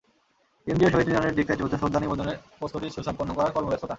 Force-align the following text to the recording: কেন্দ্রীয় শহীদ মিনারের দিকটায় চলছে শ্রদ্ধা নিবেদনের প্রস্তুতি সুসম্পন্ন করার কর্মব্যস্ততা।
কেন্দ্রীয় 0.67 0.91
শহীদ 0.93 1.07
মিনারের 1.09 1.35
দিকটায় 1.37 1.59
চলছে 1.61 1.77
শ্রদ্ধা 1.77 1.99
নিবেদনের 1.99 2.37
প্রস্তুতি 2.59 2.87
সুসম্পন্ন 2.95 3.31
করার 3.33 3.53
কর্মব্যস্ততা। 3.55 3.89